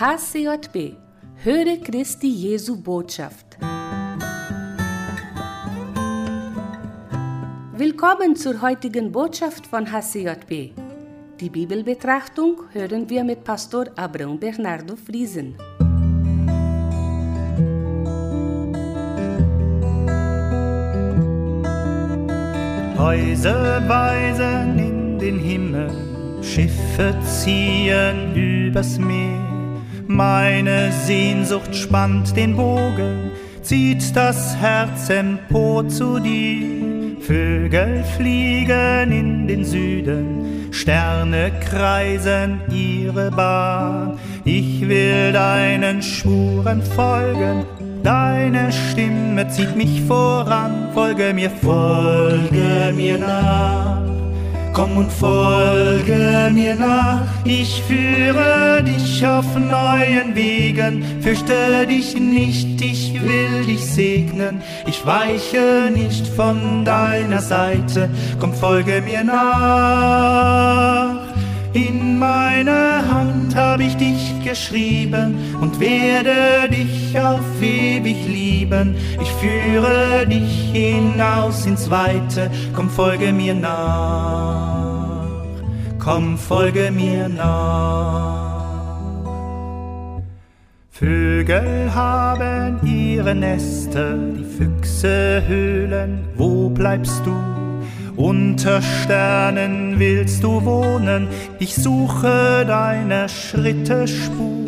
HCJB 0.00 0.94
Höre 1.42 1.76
Christi 1.82 2.28
Jesu 2.28 2.80
Botschaft. 2.80 3.58
Willkommen 7.72 8.36
zur 8.36 8.62
heutigen 8.62 9.10
Botschaft 9.10 9.66
von 9.66 9.90
HCJB. 9.90 10.70
Die 11.40 11.50
Bibelbetrachtung 11.50 12.60
hören 12.70 13.10
wir 13.10 13.24
mit 13.24 13.42
Pastor 13.42 13.86
Abraham 13.96 14.38
Bernardo 14.38 14.94
Friesen. 14.94 15.56
Häuser 22.96 23.88
weisen 23.88 24.78
in 24.78 25.18
den 25.18 25.40
Himmel, 25.40 25.90
Schiffe 26.40 27.16
ziehen 27.24 28.32
übers 28.36 28.96
Meer. 28.96 29.47
Meine 30.10 30.90
Sehnsucht 30.90 31.76
spannt 31.76 32.34
den 32.34 32.56
Bogen, 32.56 33.30
zieht 33.60 34.16
das 34.16 34.56
Herz 34.56 35.10
empor 35.10 35.86
zu 35.86 36.18
dir. 36.18 37.20
Vögel 37.20 38.02
fliegen 38.16 39.12
in 39.12 39.46
den 39.46 39.66
Süden, 39.66 40.68
Sterne 40.70 41.52
kreisen 41.60 42.62
ihre 42.70 43.30
Bahn. 43.30 44.18
Ich 44.46 44.88
will 44.88 45.30
deinen 45.32 46.00
Spuren 46.00 46.82
folgen, 46.82 47.66
deine 48.02 48.72
Stimme 48.72 49.46
zieht 49.48 49.76
mich 49.76 50.00
voran. 50.04 50.88
Folge 50.94 51.34
mir, 51.34 51.50
folge 51.50 52.94
mir 52.96 53.18
nach. 53.18 53.97
Komm 54.78 54.96
und 54.96 55.10
folge 55.10 56.52
mir 56.54 56.76
nach, 56.76 57.26
ich 57.44 57.82
führe 57.82 58.80
dich 58.84 59.26
auf 59.26 59.44
neuen 59.56 60.36
Wegen, 60.36 61.02
fürchte 61.20 61.84
dich 61.88 62.14
nicht, 62.14 62.80
ich 62.80 63.20
will 63.20 63.66
dich 63.66 63.84
segnen, 63.84 64.62
ich 64.86 65.04
weiche 65.04 65.90
nicht 65.92 66.28
von 66.28 66.84
deiner 66.84 67.40
Seite, 67.40 68.08
komm 68.38 68.54
folge 68.54 69.02
mir 69.02 69.24
nach. 69.24 71.16
In 71.72 72.18
meine 72.18 73.02
Hand 73.10 73.54
habe 73.54 73.84
ich 73.84 73.96
dich 73.96 74.42
geschrieben 74.42 75.34
und 75.60 75.78
werde 75.80 76.68
dich 76.70 77.18
auf 77.18 77.40
ewig 77.60 78.26
lieben. 78.26 78.96
Ich 79.20 79.30
führe 79.32 80.26
dich 80.26 80.70
hinaus 80.72 81.66
ins 81.66 81.90
Weite, 81.90 82.50
komm 82.74 82.88
folge 82.88 83.32
mir 83.32 83.54
nach, 83.54 85.26
komm 85.98 86.38
folge 86.38 86.90
mir 86.90 87.28
nach. 87.28 88.48
Vögel 90.90 91.94
haben 91.94 92.80
ihre 92.84 93.34
Nester, 93.34 94.16
die 94.16 94.44
Füchse 94.44 95.44
höhlen, 95.46 96.24
wo 96.36 96.68
bleibst 96.70 97.24
du? 97.24 97.57
Unter 98.18 98.82
Sternen 98.82 99.94
willst 100.00 100.42
du 100.42 100.64
wohnen, 100.64 101.28
ich 101.60 101.76
suche 101.76 102.64
deiner 102.66 103.28
Schritte 103.28 104.08
Spur. 104.08 104.58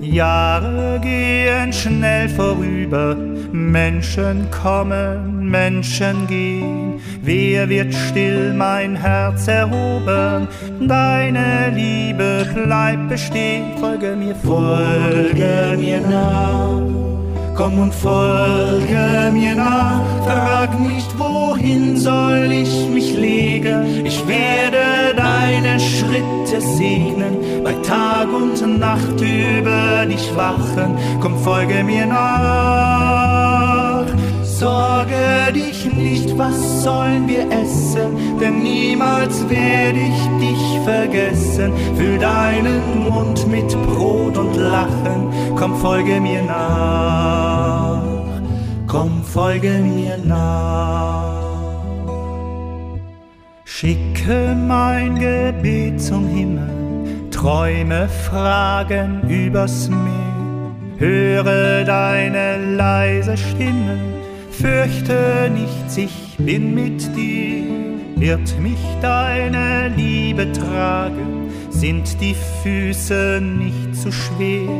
Jahre 0.00 1.00
gehen 1.00 1.72
schnell 1.72 2.28
vorüber, 2.28 3.16
Menschen 3.50 4.48
kommen, 4.52 5.50
Menschen 5.50 6.28
gehen. 6.28 7.00
Wer 7.20 7.68
wird 7.68 7.92
still 7.92 8.54
mein 8.54 8.94
Herz 8.94 9.48
erobern? 9.48 10.46
Deine 10.80 11.72
Liebe 11.74 12.46
bleibt 12.54 13.08
bestehen. 13.08 13.76
Folge 13.80 14.14
mir, 14.14 14.36
folge 14.36 15.76
mir 15.76 16.00
nach. 16.00 16.80
Komm 17.56 17.78
und 17.78 17.94
folge 17.94 19.30
mir 19.32 19.54
nach, 19.54 20.02
frag 20.24 20.78
nicht, 20.80 21.10
wohin 21.64 21.96
soll 21.96 22.52
ich 22.52 22.88
mich 22.88 23.14
legen. 23.14 24.04
Ich 24.04 24.26
werde 24.28 25.14
deine 25.16 25.80
Schritte 25.80 26.60
segnen, 26.60 27.62
bei 27.62 27.72
Tag 27.82 28.28
und 28.32 28.78
Nacht 28.78 29.20
über 29.20 30.04
dich 30.06 30.36
wachen. 30.36 30.96
Komm, 31.20 31.38
folge 31.38 31.82
mir 31.82 32.06
nach. 32.06 34.04
Sorge 34.42 35.52
dich 35.54 35.86
nicht, 35.92 36.36
was 36.38 36.82
sollen 36.82 37.26
wir 37.28 37.50
essen, 37.50 38.38
denn 38.40 38.62
niemals 38.62 39.48
werde 39.48 39.98
ich 39.98 40.28
dich 40.40 40.80
vergessen. 40.84 41.72
Füll 41.96 42.18
deinen 42.18 43.04
Mund 43.08 43.46
mit 43.48 43.76
Brot 43.86 44.38
und 44.38 44.54
Lachen, 44.54 45.32
komm, 45.56 45.76
folge 45.76 46.20
mir 46.20 46.42
nach, 46.42 48.02
komm, 48.86 49.22
folge 49.24 49.70
mir 49.80 50.18
nach. 50.24 51.23
Schicke 53.84 54.56
mein 54.56 55.18
Gebet 55.18 56.00
zum 56.00 56.26
Himmel, 56.26 57.28
Träume, 57.30 58.08
Fragen 58.08 59.20
übers 59.28 59.90
Meer, 59.90 60.72
höre 60.96 61.84
deine 61.84 62.76
leise 62.76 63.36
Stimme 63.36 64.14
fürchte 64.64 65.50
nichts, 65.52 65.96
ich 65.96 66.36
bin 66.38 66.74
mit 66.74 67.14
dir. 67.16 67.64
Wird 68.16 68.58
mich 68.60 68.78
deine 69.02 69.92
Liebe 69.94 70.50
tragen, 70.52 71.50
sind 71.68 72.18
die 72.20 72.34
Füße 72.62 73.40
nicht 73.42 73.94
zu 73.94 74.10
schwer, 74.10 74.70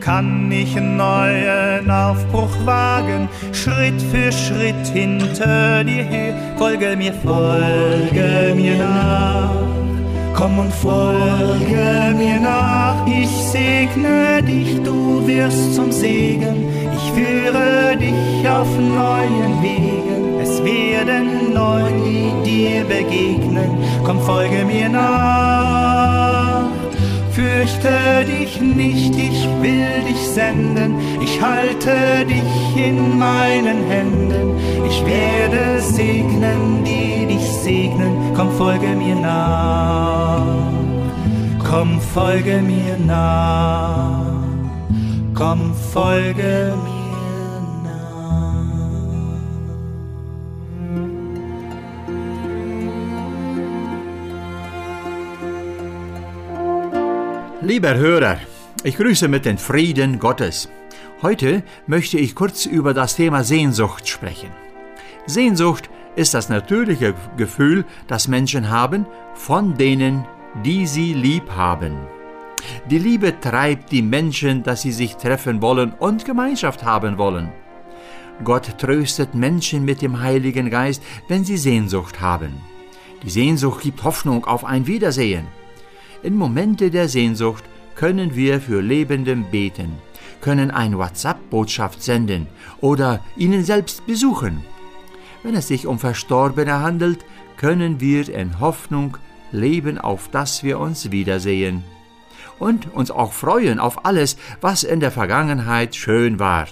kann 0.00 0.50
ich 0.50 0.74
neuen 0.74 1.88
Aufbruch 1.90 2.54
wagen, 2.64 3.28
Schritt 3.52 4.00
für 4.10 4.32
Schritt 4.32 4.86
hinter 4.92 5.84
dir 5.84 6.02
her, 6.02 6.34
folge 6.56 6.96
mir, 6.96 7.12
folge 7.12 8.14
mir. 8.14 8.37
Komm 10.58 10.66
und 10.66 10.74
folge 10.74 12.14
mir 12.16 12.40
nach, 12.40 13.06
ich 13.06 13.28
segne 13.28 14.42
dich, 14.42 14.82
du 14.82 15.24
wirst 15.24 15.76
zum 15.76 15.92
Segen. 15.92 16.66
Ich 16.96 17.12
führe 17.12 17.96
dich 17.96 18.48
auf 18.48 18.66
neuen 18.76 19.62
Wegen, 19.62 20.40
es 20.40 20.64
werden 20.64 21.54
neu 21.54 21.84
die 22.04 22.32
dir 22.44 22.84
begegnen. 22.84 23.70
Komm, 24.04 24.20
folge 24.20 24.64
mir 24.64 24.88
nach. 24.88 25.87
Fürchte 27.38 28.24
dich 28.26 28.60
nicht, 28.60 29.14
ich 29.14 29.46
will 29.62 30.02
dich 30.08 30.20
senden, 30.26 30.96
ich 31.22 31.40
halte 31.40 32.26
dich 32.26 32.76
in 32.76 33.16
meinen 33.16 33.84
Händen. 33.84 34.56
Ich 34.88 35.06
werde 35.06 35.80
segnen, 35.80 36.82
die 36.82 37.26
dich 37.26 37.46
segnen, 37.62 38.32
komm, 38.34 38.50
folge 38.50 38.88
mir 38.88 39.14
nach. 39.14 40.46
Komm, 41.62 42.00
folge 42.00 42.60
mir 42.60 42.98
nach. 43.06 44.26
Komm, 45.32 45.74
folge 45.92 46.74
mir 46.82 46.87
Lieber 57.60 57.96
Hörer, 57.96 58.38
ich 58.84 58.96
grüße 58.96 59.26
mit 59.26 59.44
den 59.44 59.58
Frieden 59.58 60.20
Gottes. 60.20 60.68
Heute 61.22 61.64
möchte 61.88 62.16
ich 62.16 62.36
kurz 62.36 62.66
über 62.66 62.94
das 62.94 63.16
Thema 63.16 63.42
Sehnsucht 63.42 64.06
sprechen. 64.06 64.50
Sehnsucht 65.26 65.90
ist 66.14 66.34
das 66.34 66.50
natürliche 66.50 67.14
Gefühl, 67.36 67.84
das 68.06 68.28
Menschen 68.28 68.70
haben 68.70 69.06
von 69.34 69.76
denen, 69.76 70.24
die 70.64 70.86
sie 70.86 71.12
lieb 71.14 71.50
haben. 71.50 71.96
Die 72.88 72.98
Liebe 72.98 73.40
treibt 73.40 73.90
die 73.90 74.02
Menschen, 74.02 74.62
dass 74.62 74.82
sie 74.82 74.92
sich 74.92 75.16
treffen 75.16 75.60
wollen 75.60 75.92
und 75.98 76.24
Gemeinschaft 76.24 76.84
haben 76.84 77.18
wollen. 77.18 77.48
Gott 78.44 78.78
tröstet 78.78 79.34
Menschen 79.34 79.84
mit 79.84 80.00
dem 80.00 80.20
Heiligen 80.20 80.70
Geist, 80.70 81.02
wenn 81.26 81.44
sie 81.44 81.56
Sehnsucht 81.56 82.20
haben. 82.20 82.60
Die 83.24 83.30
Sehnsucht 83.30 83.82
gibt 83.82 84.04
Hoffnung 84.04 84.44
auf 84.44 84.64
ein 84.64 84.86
Wiedersehen. 84.86 85.48
In 86.22 86.36
Momente 86.36 86.90
der 86.90 87.08
Sehnsucht 87.08 87.64
können 87.94 88.34
wir 88.34 88.60
für 88.60 88.80
Lebenden 88.80 89.44
beten, 89.50 89.98
können 90.40 90.70
eine 90.70 90.98
WhatsApp-Botschaft 90.98 92.02
senden 92.02 92.48
oder 92.80 93.24
ihnen 93.36 93.64
selbst 93.64 94.04
besuchen. 94.06 94.64
Wenn 95.42 95.54
es 95.54 95.68
sich 95.68 95.86
um 95.86 95.98
Verstorbene 95.98 96.80
handelt, 96.80 97.24
können 97.56 98.00
wir 98.00 98.28
in 98.28 98.58
Hoffnung 98.58 99.16
leben, 99.52 99.98
auf 99.98 100.28
dass 100.28 100.64
wir 100.64 100.80
uns 100.80 101.12
wiedersehen. 101.12 101.84
Und 102.58 102.92
uns 102.92 103.12
auch 103.12 103.32
freuen 103.32 103.78
auf 103.78 104.04
alles, 104.04 104.36
was 104.60 104.82
in 104.82 104.98
der 104.98 105.12
Vergangenheit 105.12 105.94
schön 105.94 106.40
war. 106.40 106.66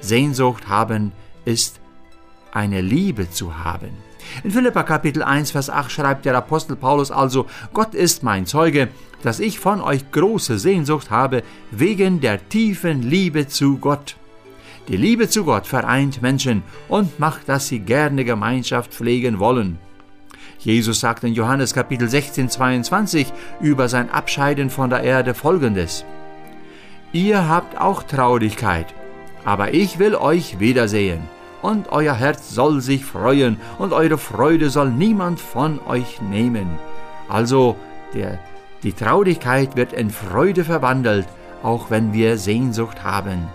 Sehnsucht 0.00 0.68
haben 0.68 1.12
ist 1.46 1.80
eine 2.52 2.82
Liebe 2.82 3.30
zu 3.30 3.64
haben. 3.64 4.11
In 4.44 4.50
Philippa 4.50 4.82
Kapitel 4.82 5.22
1, 5.22 5.50
Vers 5.50 5.70
8 5.70 5.90
schreibt 5.90 6.24
der 6.24 6.36
Apostel 6.36 6.76
Paulus 6.76 7.10
also, 7.10 7.46
Gott 7.72 7.94
ist 7.94 8.22
mein 8.22 8.46
Zeuge, 8.46 8.88
dass 9.22 9.40
ich 9.40 9.58
von 9.58 9.80
euch 9.80 10.10
große 10.10 10.58
Sehnsucht 10.58 11.10
habe 11.10 11.42
wegen 11.70 12.20
der 12.20 12.48
tiefen 12.48 13.02
Liebe 13.02 13.48
zu 13.48 13.78
Gott. 13.78 14.16
Die 14.88 14.96
Liebe 14.96 15.28
zu 15.28 15.44
Gott 15.44 15.66
vereint 15.66 16.22
Menschen 16.22 16.62
und 16.88 17.20
macht, 17.20 17.48
dass 17.48 17.68
sie 17.68 17.78
gerne 17.78 18.24
Gemeinschaft 18.24 18.92
pflegen 18.92 19.38
wollen. 19.38 19.78
Jesus 20.58 21.00
sagt 21.00 21.24
in 21.24 21.34
Johannes 21.34 21.74
Kapitel 21.74 22.08
16, 22.08 22.48
22 22.48 23.32
über 23.60 23.88
sein 23.88 24.10
Abscheiden 24.10 24.70
von 24.70 24.90
der 24.90 25.02
Erde 25.02 25.34
folgendes. 25.34 26.04
Ihr 27.12 27.48
habt 27.48 27.80
auch 27.80 28.02
Traurigkeit, 28.02 28.86
aber 29.44 29.74
ich 29.74 29.98
will 29.98 30.14
euch 30.14 30.60
wiedersehen, 30.60 31.20
und 31.62 31.90
euer 31.90 32.14
Herz 32.14 32.50
soll 32.50 32.80
sich 32.80 33.04
freuen, 33.04 33.58
und 33.78 33.92
eure 33.92 34.18
Freude 34.18 34.68
soll 34.68 34.90
niemand 34.90 35.40
von 35.40 35.80
euch 35.86 36.20
nehmen. 36.20 36.68
Also, 37.28 37.76
der, 38.12 38.38
die 38.82 38.92
Traurigkeit 38.92 39.76
wird 39.76 39.92
in 39.92 40.10
Freude 40.10 40.64
verwandelt, 40.64 41.26
auch 41.62 41.90
wenn 41.90 42.12
wir 42.12 42.36
Sehnsucht 42.36 43.04
haben. 43.04 43.48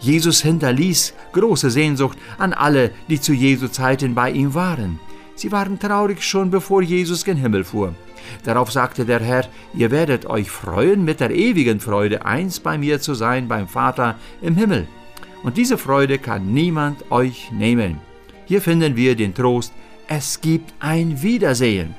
Jesus 0.00 0.42
hinterließ 0.42 1.14
große 1.32 1.70
Sehnsucht 1.70 2.18
an 2.36 2.52
alle, 2.52 2.90
die 3.08 3.20
zu 3.20 3.32
Jesu 3.32 3.68
Zeiten 3.68 4.14
bei 4.14 4.30
ihm 4.30 4.54
waren. 4.54 4.98
Sie 5.34 5.52
waren 5.52 5.78
traurig 5.78 6.22
schon 6.22 6.50
bevor 6.50 6.82
Jesus 6.82 7.24
gen 7.24 7.36
Himmel 7.36 7.64
fuhr. 7.64 7.94
Darauf 8.44 8.72
sagte 8.72 9.04
der 9.04 9.20
Herr, 9.20 9.46
ihr 9.72 9.90
werdet 9.90 10.26
euch 10.26 10.50
freuen 10.50 11.04
mit 11.04 11.20
der 11.20 11.30
ewigen 11.30 11.80
Freude, 11.80 12.26
eins 12.26 12.60
bei 12.60 12.76
mir 12.76 13.00
zu 13.00 13.14
sein 13.14 13.48
beim 13.48 13.68
Vater 13.68 14.16
im 14.42 14.56
Himmel. 14.56 14.88
Und 15.42 15.56
diese 15.56 15.78
Freude 15.78 16.18
kann 16.18 16.52
niemand 16.52 17.10
euch 17.10 17.52
nehmen. 17.52 18.00
Hier 18.46 18.60
finden 18.60 18.96
wir 18.96 19.14
den 19.14 19.34
Trost, 19.34 19.72
es 20.08 20.40
gibt 20.40 20.72
ein 20.80 21.22
Wiedersehen. 21.22 21.94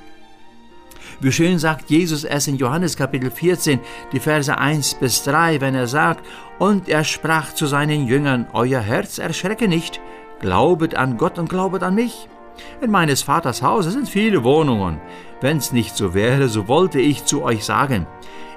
Wie 1.22 1.32
schön 1.32 1.60
sagt 1.60 1.90
Jesus 1.90 2.24
es 2.24 2.48
in 2.48 2.56
Johannes 2.56 2.96
Kapitel 2.96 3.30
14, 3.30 3.80
die 4.14 4.20
Verse 4.20 4.58
1 4.58 4.96
bis 4.96 5.24
3, 5.24 5.60
wenn 5.62 5.76
er 5.76 5.88
sagt, 5.88 6.26
und 6.60 6.88
er 6.88 7.04
sprach 7.04 7.54
zu 7.54 7.66
seinen 7.66 8.08
Jüngern, 8.08 8.48
Euer 8.54 8.80
Herz 8.80 9.18
erschrecke 9.18 9.68
nicht, 9.68 10.00
glaubet 10.40 10.96
an 10.96 11.18
Gott 11.18 11.38
und 11.38 11.50
glaubet 11.50 11.84
an 11.84 11.96
mich. 11.96 12.28
In 12.82 12.92
meines 12.92 13.22
Vaters 13.22 13.62
Hause 13.62 13.92
sind 13.92 14.10
viele 14.10 14.44
Wohnungen. 14.44 15.00
Wenn's 15.42 15.72
nicht 15.72 15.96
so 15.96 16.14
wäre, 16.14 16.50
so 16.50 16.68
wollte 16.68 17.00
ich 17.00 17.26
zu 17.26 17.44
euch 17.44 17.64
sagen, 17.64 18.08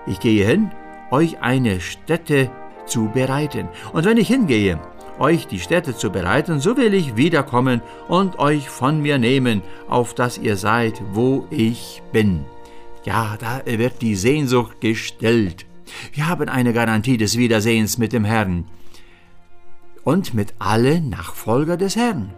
ich 0.06 0.20
gehe 0.20 0.46
hin, 0.46 0.70
euch 1.10 1.40
eine 1.40 1.80
Stätte 1.80 2.50
zu 2.86 3.10
bereiten. 3.12 3.68
Und 3.92 4.04
wenn 4.04 4.16
ich 4.16 4.28
hingehe, 4.28 4.80
euch 5.18 5.46
die 5.46 5.60
Stätte 5.60 5.96
zu 5.96 6.10
bereiten, 6.10 6.60
so 6.60 6.76
will 6.76 6.94
ich 6.94 7.16
wiederkommen 7.16 7.80
und 8.08 8.38
euch 8.38 8.68
von 8.68 9.00
mir 9.00 9.18
nehmen, 9.18 9.62
auf 9.88 10.14
dass 10.14 10.38
ihr 10.38 10.56
seid, 10.56 11.00
wo 11.12 11.46
ich 11.50 12.02
bin. 12.12 12.44
Ja, 13.04 13.36
da 13.38 13.60
wird 13.66 14.00
die 14.00 14.16
Sehnsucht 14.16 14.80
gestillt. 14.80 15.66
Wir 16.12 16.28
haben 16.28 16.48
eine 16.48 16.72
Garantie 16.72 17.18
des 17.18 17.36
Wiedersehens 17.36 17.98
mit 17.98 18.12
dem 18.12 18.24
Herrn 18.24 18.64
und 20.04 20.34
mit 20.34 20.54
allen 20.58 21.10
Nachfolger 21.10 21.76
des 21.76 21.96
Herrn. 21.96 22.32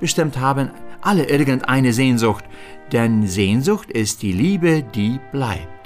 Bestimmt 0.00 0.38
haben 0.38 0.70
alle 1.00 1.28
irgendeine 1.28 1.92
Sehnsucht, 1.92 2.44
denn 2.92 3.26
Sehnsucht 3.26 3.90
ist 3.90 4.22
die 4.22 4.32
Liebe, 4.32 4.82
die 4.82 5.18
bleibt. 5.32 5.81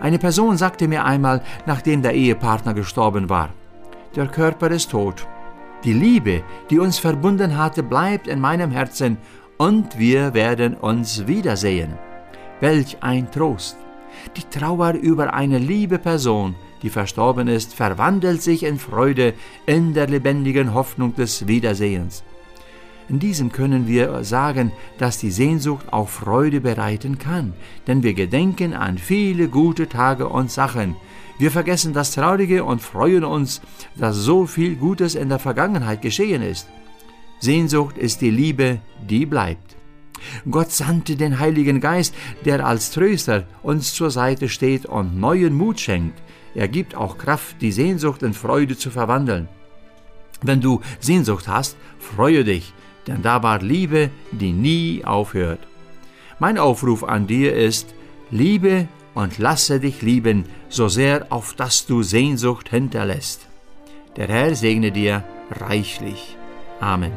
Eine 0.00 0.18
Person 0.18 0.56
sagte 0.56 0.88
mir 0.88 1.04
einmal, 1.04 1.42
nachdem 1.66 2.02
der 2.02 2.14
Ehepartner 2.14 2.74
gestorben 2.74 3.28
war, 3.28 3.50
der 4.14 4.26
Körper 4.26 4.70
ist 4.70 4.90
tot. 4.90 5.26
Die 5.84 5.92
Liebe, 5.92 6.42
die 6.70 6.78
uns 6.78 6.98
verbunden 6.98 7.56
hatte, 7.56 7.82
bleibt 7.82 8.28
in 8.28 8.40
meinem 8.40 8.70
Herzen 8.70 9.18
und 9.58 9.98
wir 9.98 10.34
werden 10.34 10.74
uns 10.74 11.26
wiedersehen. 11.26 11.94
Welch 12.60 12.98
ein 13.00 13.30
Trost! 13.30 13.76
Die 14.36 14.44
Trauer 14.44 14.92
über 14.92 15.34
eine 15.34 15.58
liebe 15.58 15.98
Person, 15.98 16.54
die 16.82 16.90
verstorben 16.90 17.48
ist, 17.48 17.74
verwandelt 17.74 18.42
sich 18.42 18.62
in 18.62 18.78
Freude 18.78 19.34
in 19.66 19.94
der 19.94 20.06
lebendigen 20.06 20.74
Hoffnung 20.74 21.14
des 21.14 21.46
Wiedersehens. 21.46 22.22
In 23.08 23.18
diesem 23.18 23.52
können 23.52 23.86
wir 23.86 24.24
sagen, 24.24 24.72
dass 24.98 25.18
die 25.18 25.30
Sehnsucht 25.30 25.92
auch 25.92 26.08
Freude 26.08 26.60
bereiten 26.60 27.18
kann, 27.18 27.52
denn 27.86 28.02
wir 28.02 28.14
gedenken 28.14 28.74
an 28.74 28.98
viele 28.98 29.48
gute 29.48 29.88
Tage 29.88 30.28
und 30.28 30.50
Sachen. 30.50 30.96
Wir 31.38 31.50
vergessen 31.50 31.92
das 31.92 32.12
Traurige 32.12 32.64
und 32.64 32.80
freuen 32.80 33.24
uns, 33.24 33.60
dass 33.96 34.16
so 34.16 34.46
viel 34.46 34.76
Gutes 34.76 35.14
in 35.14 35.28
der 35.28 35.38
Vergangenheit 35.38 36.00
geschehen 36.00 36.42
ist. 36.42 36.68
Sehnsucht 37.40 37.98
ist 37.98 38.20
die 38.20 38.30
Liebe, 38.30 38.78
die 39.08 39.26
bleibt. 39.26 39.76
Gott 40.48 40.70
sandte 40.70 41.16
den 41.16 41.40
Heiligen 41.40 41.80
Geist, 41.80 42.14
der 42.44 42.64
als 42.64 42.92
Tröster 42.92 43.44
uns 43.62 43.92
zur 43.92 44.10
Seite 44.10 44.48
steht 44.48 44.86
und 44.86 45.18
neuen 45.18 45.54
Mut 45.54 45.80
schenkt. 45.80 46.22
Er 46.54 46.68
gibt 46.68 46.94
auch 46.94 47.18
Kraft, 47.18 47.56
die 47.60 47.72
Sehnsucht 47.72 48.22
in 48.22 48.34
Freude 48.34 48.76
zu 48.76 48.90
verwandeln. 48.90 49.48
Wenn 50.42 50.60
du 50.60 50.80
Sehnsucht 51.00 51.48
hast, 51.48 51.76
freue 51.98 52.44
dich, 52.44 52.72
denn 53.06 53.22
da 53.22 53.42
war 53.42 53.60
Liebe, 53.60 54.10
die 54.30 54.52
nie 54.52 55.04
aufhört. 55.04 55.60
Mein 56.38 56.58
Aufruf 56.58 57.04
an 57.04 57.26
dir 57.26 57.54
ist, 57.54 57.94
liebe 58.30 58.88
und 59.14 59.38
lasse 59.38 59.80
dich 59.80 60.02
lieben, 60.02 60.46
so 60.68 60.88
sehr 60.88 61.26
auf 61.30 61.54
dass 61.54 61.86
du 61.86 62.02
Sehnsucht 62.02 62.70
hinterlässt. 62.70 63.46
Der 64.16 64.28
Herr 64.28 64.54
segne 64.54 64.90
dir 64.90 65.24
reichlich. 65.50 66.36
Amen. 66.80 67.12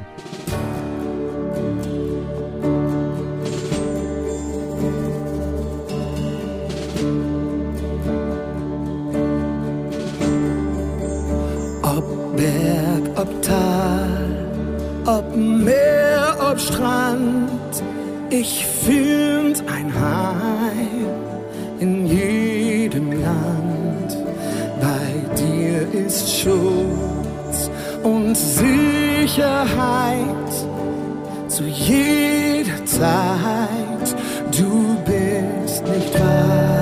Ob 11.82 12.38
Berg, 12.38 13.20
ob 13.20 13.42
Tal 13.42 14.45
ob 15.06 15.36
Meer, 15.36 16.36
ob 16.40 16.60
Strand, 16.60 17.84
ich 18.30 18.66
find 18.66 19.64
ein 19.68 19.94
Heim 19.94 21.08
in 21.80 22.06
jedem 22.08 23.12
Land. 23.12 24.18
Bei 24.82 25.36
dir 25.36 26.06
ist 26.06 26.40
Schutz 26.40 27.70
und 28.04 28.36
Sicherheit 28.36 28.66
zu 31.48 31.64
jeder 31.64 32.86
Zeit. 32.86 34.16
Du 34.52 34.98
bist 35.06 35.84
nicht 35.88 36.14
weit. 36.20 36.75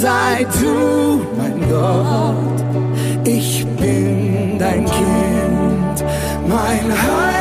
Sei 0.00 0.46
du 0.60 1.26
mein 1.36 1.60
Gott, 1.68 2.64
ich 3.26 3.66
bin 3.78 4.58
dein 4.58 4.86
Kind, 4.86 6.04
mein 6.48 6.86
Heimatland 7.02 7.39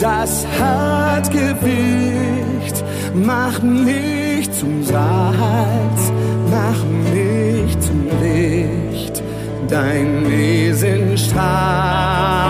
das 0.00 0.46
Hartgewicht 0.58 1.58
macht 3.14 3.62
mich 3.62 4.50
zum 4.52 4.82
Salz, 4.84 6.12
macht 6.50 6.86
mich 7.12 7.78
zum 7.80 8.06
Licht. 8.22 9.22
Dein 9.68 10.28
Wesen 10.30 11.18
strahle 11.18 12.46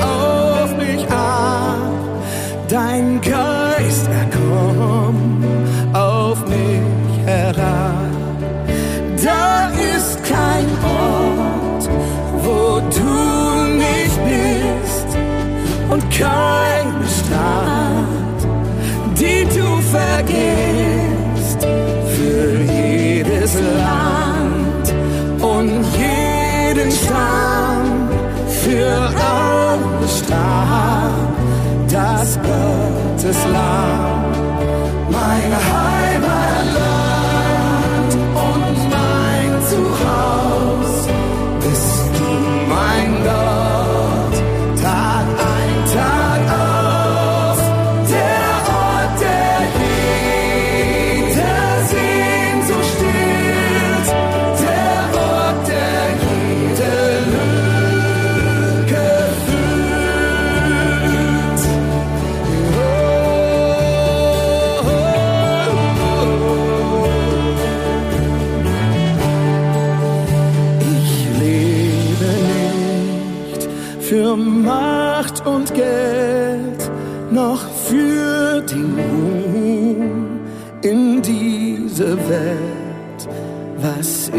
auf 0.00 0.76
mich 0.76 1.06
ab, 1.08 1.92
dein 2.68 3.20
Körper. 3.20 3.47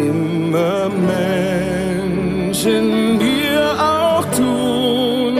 schlimme 0.09 0.89
Menschen 2.47 3.19
dir 3.19 3.61
auch 3.79 4.25
tun. 4.35 5.37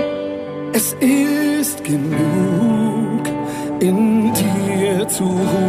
Es 0.74 0.94
ist 1.00 1.84
genug 1.84 3.24
in 3.80 4.32
dir 4.34 5.08
zu 5.08 5.24
ruhen. 5.24 5.69